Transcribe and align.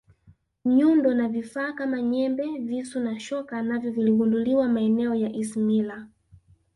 nyundo 0.65 1.13
na 1.13 1.27
vifaa 1.29 1.71
Kama 1.73 2.01
nyembe 2.01 2.57
visu 2.59 2.99
na 2.99 3.19
shoka 3.19 3.61
navyo 3.61 3.91
viligunduliwa 3.91 4.67
maeneo 4.69 5.15
ya 5.15 5.33
ismila 5.33 6.07